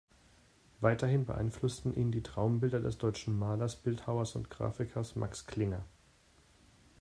[0.79, 5.83] Weiterhin beeinflussten ihn die Traumbilder des deutschen Malers, Bildhauers und Grafikers Max Klinger.